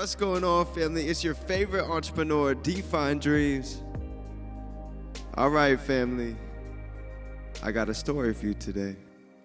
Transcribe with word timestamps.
What's 0.00 0.14
going 0.14 0.44
on, 0.44 0.64
family? 0.64 1.08
It's 1.08 1.22
your 1.22 1.34
favorite 1.34 1.84
entrepreneur, 1.84 2.54
Define 2.54 3.18
Dreams. 3.18 3.82
All 5.34 5.50
right, 5.50 5.78
family. 5.78 6.36
I 7.62 7.70
got 7.70 7.90
a 7.90 7.94
story 7.94 8.32
for 8.32 8.46
you 8.46 8.54
today. 8.54 8.96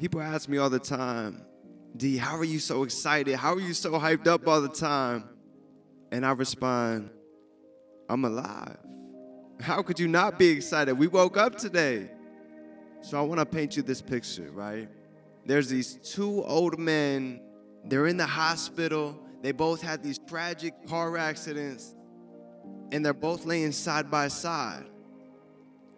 People 0.00 0.22
ask 0.22 0.48
me 0.48 0.56
all 0.56 0.70
the 0.70 0.78
time, 0.78 1.42
D, 1.94 2.16
how 2.16 2.34
are 2.38 2.44
you 2.44 2.60
so 2.60 2.82
excited? 2.84 3.36
How 3.36 3.52
are 3.52 3.60
you 3.60 3.74
so 3.74 3.90
hyped 3.92 4.26
up 4.26 4.48
all 4.48 4.62
the 4.62 4.70
time? 4.70 5.28
And 6.12 6.24
I 6.24 6.30
respond, 6.30 7.10
I'm 8.08 8.24
alive. 8.24 8.78
How 9.60 9.82
could 9.82 10.00
you 10.00 10.08
not 10.08 10.38
be 10.38 10.48
excited? 10.48 10.94
We 10.94 11.08
woke 11.08 11.36
up 11.36 11.58
today. 11.58 12.10
So 13.02 13.18
I 13.18 13.20
want 13.20 13.38
to 13.38 13.44
paint 13.44 13.76
you 13.76 13.82
this 13.82 14.00
picture, 14.00 14.50
right? 14.50 14.88
There's 15.44 15.68
these 15.68 15.96
two 15.96 16.42
old 16.44 16.78
men, 16.78 17.42
they're 17.84 18.06
in 18.06 18.16
the 18.16 18.26
hospital. 18.26 19.24
They 19.42 19.52
both 19.52 19.82
had 19.82 20.02
these 20.02 20.18
tragic 20.18 20.74
car 20.88 21.16
accidents, 21.16 21.94
and 22.90 23.04
they're 23.04 23.14
both 23.14 23.44
laying 23.44 23.72
side 23.72 24.10
by 24.10 24.28
side. 24.28 24.86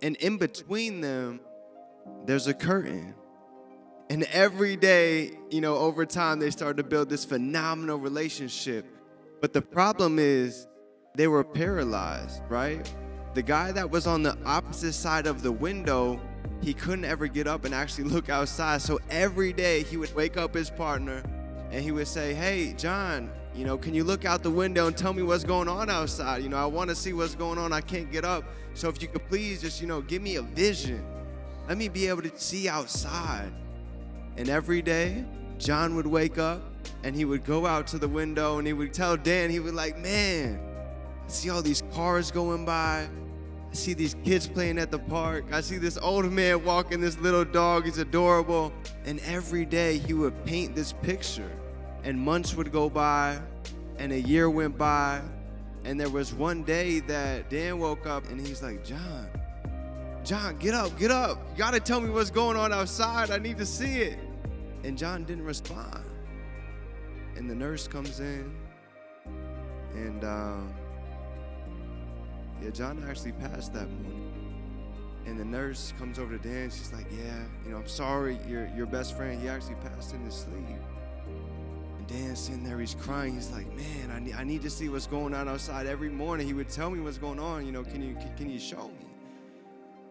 And 0.02 0.16
in 0.16 0.36
between 0.36 1.00
them, 1.00 1.40
there's 2.26 2.46
a 2.46 2.54
curtain. 2.54 3.14
And 4.10 4.24
every 4.24 4.76
day, 4.76 5.32
you 5.50 5.60
know, 5.60 5.76
over 5.76 6.04
time, 6.04 6.38
they 6.38 6.50
started 6.50 6.78
to 6.78 6.82
build 6.82 7.08
this 7.08 7.24
phenomenal 7.24 7.98
relationship. 7.98 8.84
But 9.40 9.52
the 9.52 9.62
problem 9.62 10.18
is, 10.18 10.66
they 11.14 11.28
were 11.28 11.44
paralyzed, 11.44 12.42
right? 12.48 12.92
The 13.34 13.42
guy 13.42 13.72
that 13.72 13.90
was 13.90 14.06
on 14.06 14.22
the 14.22 14.36
opposite 14.44 14.92
side 14.92 15.26
of 15.26 15.42
the 15.42 15.52
window, 15.52 16.20
he 16.60 16.74
couldn't 16.74 17.04
ever 17.04 17.26
get 17.26 17.46
up 17.46 17.64
and 17.64 17.74
actually 17.74 18.04
look 18.04 18.28
outside. 18.28 18.82
So 18.82 18.98
every 19.08 19.52
day, 19.52 19.82
he 19.84 19.96
would 19.96 20.14
wake 20.14 20.36
up 20.36 20.54
his 20.54 20.70
partner 20.70 21.22
and 21.70 21.82
he 21.82 21.92
would 21.92 22.08
say, 22.08 22.34
Hey, 22.34 22.72
John, 22.76 23.30
you 23.54 23.64
know, 23.64 23.76
can 23.76 23.94
you 23.94 24.04
look 24.04 24.24
out 24.24 24.42
the 24.42 24.50
window 24.50 24.86
and 24.86 24.96
tell 24.96 25.12
me 25.12 25.22
what's 25.22 25.44
going 25.44 25.68
on 25.68 25.90
outside? 25.90 26.42
You 26.42 26.48
know, 26.48 26.56
I 26.56 26.66
want 26.66 26.90
to 26.90 26.96
see 26.96 27.12
what's 27.12 27.34
going 27.34 27.58
on. 27.58 27.72
I 27.72 27.80
can't 27.80 28.10
get 28.10 28.24
up. 28.24 28.44
So 28.74 28.88
if 28.88 29.02
you 29.02 29.08
could 29.08 29.26
please 29.28 29.60
just, 29.60 29.80
you 29.80 29.86
know, 29.86 30.00
give 30.00 30.22
me 30.22 30.36
a 30.36 30.42
vision. 30.42 31.04
Let 31.68 31.76
me 31.76 31.88
be 31.88 32.06
able 32.08 32.22
to 32.22 32.32
see 32.36 32.68
outside. 32.68 33.52
And 34.36 34.48
every 34.48 34.82
day, 34.82 35.24
John 35.58 35.96
would 35.96 36.06
wake 36.06 36.38
up 36.38 36.62
and 37.02 37.14
he 37.14 37.24
would 37.24 37.44
go 37.44 37.66
out 37.66 37.86
to 37.88 37.98
the 37.98 38.08
window 38.08 38.58
and 38.58 38.66
he 38.66 38.72
would 38.72 38.92
tell 38.92 39.16
Dan, 39.16 39.50
he 39.50 39.60
would 39.60 39.74
like, 39.74 39.98
man, 39.98 40.60
I 41.26 41.30
see 41.30 41.50
all 41.50 41.62
these 41.62 41.82
cars 41.92 42.30
going 42.30 42.64
by. 42.64 43.08
I 43.70 43.74
see 43.74 43.94
these 43.94 44.16
kids 44.24 44.48
playing 44.48 44.78
at 44.78 44.90
the 44.90 44.98
park. 44.98 45.44
I 45.52 45.60
see 45.60 45.78
this 45.78 45.96
old 45.96 46.30
man 46.32 46.64
walking 46.64 47.00
this 47.00 47.16
little 47.18 47.44
dog. 47.44 47.84
He's 47.84 47.98
adorable. 47.98 48.72
And 49.04 49.20
every 49.20 49.64
day 49.64 49.98
he 49.98 50.12
would 50.12 50.44
paint 50.44 50.74
this 50.74 50.92
picture. 50.92 51.50
And 52.02 52.18
months 52.18 52.54
would 52.56 52.72
go 52.72 52.90
by, 52.90 53.38
and 53.98 54.12
a 54.12 54.20
year 54.20 54.50
went 54.50 54.76
by. 54.76 55.20
And 55.84 56.00
there 56.00 56.10
was 56.10 56.34
one 56.34 56.64
day 56.64 57.00
that 57.00 57.48
Dan 57.48 57.78
woke 57.78 58.06
up 58.06 58.28
and 58.28 58.40
he's 58.44 58.62
like, 58.62 58.84
John, 58.84 59.28
John, 60.24 60.58
get 60.58 60.74
up, 60.74 60.98
get 60.98 61.10
up. 61.10 61.38
You 61.52 61.58
gotta 61.58 61.80
tell 61.80 62.00
me 62.00 62.10
what's 62.10 62.30
going 62.30 62.56
on 62.56 62.72
outside. 62.72 63.30
I 63.30 63.38
need 63.38 63.56
to 63.58 63.66
see 63.66 64.00
it. 64.00 64.18
And 64.84 64.98
John 64.98 65.24
didn't 65.24 65.44
respond. 65.44 66.04
And 67.36 67.48
the 67.48 67.54
nurse 67.54 67.88
comes 67.88 68.20
in, 68.20 68.54
and 69.94 70.24
uh, 70.24 70.56
yeah, 72.62 72.70
John 72.70 73.04
actually 73.08 73.32
passed 73.32 73.72
that 73.74 73.88
morning. 73.90 74.32
And 75.26 75.38
the 75.38 75.44
nurse 75.44 75.92
comes 75.98 76.18
over 76.18 76.36
to 76.36 76.42
Dan. 76.42 76.70
She's 76.70 76.92
like, 76.92 77.06
"Yeah, 77.10 77.42
you 77.64 77.70
know, 77.70 77.78
I'm 77.78 77.88
sorry. 77.88 78.38
Your 78.48 78.68
your 78.76 78.86
best 78.86 79.16
friend, 79.16 79.40
he 79.40 79.48
actually 79.48 79.76
passed 79.76 80.14
in 80.14 80.24
his 80.24 80.34
sleep." 80.34 80.66
And 81.98 82.06
Dan's 82.06 82.40
sitting 82.40 82.64
there, 82.64 82.78
he's 82.80 82.94
crying. 82.94 83.34
He's 83.34 83.50
like, 83.50 83.66
"Man, 83.76 84.10
I 84.10 84.18
need, 84.18 84.34
I 84.34 84.44
need 84.44 84.62
to 84.62 84.70
see 84.70 84.88
what's 84.88 85.06
going 85.06 85.34
on 85.34 85.48
outside." 85.48 85.86
Every 85.86 86.08
morning, 86.08 86.46
he 86.46 86.52
would 86.52 86.68
tell 86.68 86.90
me 86.90 87.00
what's 87.00 87.18
going 87.18 87.38
on. 87.38 87.66
You 87.66 87.72
know, 87.72 87.84
can 87.84 88.02
you 88.02 88.14
can, 88.14 88.34
can 88.36 88.50
you 88.50 88.58
show 88.58 88.88
me? 88.88 89.06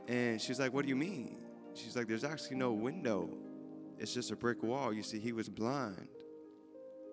And 0.07 0.41
she's 0.41 0.59
like, 0.59 0.73
"What 0.73 0.83
do 0.83 0.89
you 0.89 0.95
mean?" 0.95 1.37
She's 1.73 1.95
like, 1.95 2.07
"There's 2.07 2.23
actually 2.23 2.57
no 2.57 2.71
window. 2.71 3.29
It's 3.97 4.13
just 4.13 4.31
a 4.31 4.35
brick 4.35 4.63
wall. 4.63 4.93
You 4.93 5.03
see, 5.03 5.19
he 5.19 5.33
was 5.33 5.49
blind, 5.49 6.07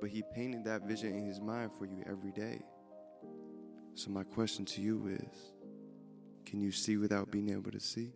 but 0.00 0.10
he 0.10 0.22
painted 0.34 0.64
that 0.64 0.82
vision 0.82 1.14
in 1.14 1.26
his 1.26 1.40
mind 1.40 1.72
for 1.76 1.86
you 1.86 2.04
every 2.06 2.32
day." 2.32 2.60
So, 3.96 4.10
my 4.10 4.24
question 4.24 4.66
to 4.66 4.82
you 4.82 5.06
is 5.06 5.52
can 6.44 6.60
you 6.60 6.70
see 6.70 6.98
without 6.98 7.30
being 7.30 7.48
able 7.48 7.70
to 7.70 7.80
see? 7.80 8.12